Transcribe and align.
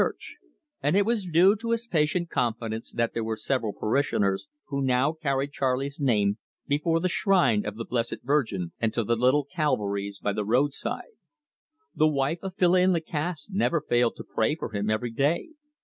The 0.01 0.05
Cure 0.05 0.13
had 0.15 0.15
ever 0.15 0.25
clung 0.25 0.29
to 0.29 0.49
his 0.49 0.55
fond 0.55 0.55
hope; 0.55 0.87
and 0.87 0.97
it 0.97 1.05
was 1.05 1.31
due 1.31 1.55
to 1.61 1.71
his 1.73 1.87
patient 1.87 2.29
confidence 2.31 2.91
that 2.93 3.13
there 3.13 3.23
were 3.23 3.35
several 3.37 3.71
parishioners 3.71 4.47
who 4.69 4.81
now 4.81 5.11
carried 5.13 5.51
Charley's 5.51 5.99
name 5.99 6.39
before 6.65 6.99
the 6.99 7.07
shrine 7.07 7.63
of 7.67 7.75
the 7.75 7.85
blessed 7.85 8.17
Virgin, 8.23 8.71
and 8.79 8.91
to 8.95 9.03
the 9.03 9.15
little 9.15 9.45
calvaries 9.45 10.17
by 10.17 10.33
the 10.33 10.43
road 10.43 10.73
side. 10.73 11.13
The 11.93 12.07
wife 12.07 12.39
of 12.41 12.55
Filion 12.57 12.93
Lacasse 12.93 13.47
never 13.51 13.79
failed 13.79 14.15
to 14.15 14.23
pray 14.23 14.55
for 14.55 14.71
him 14.73 14.89
every 14.89 15.11
day. 15.11 15.49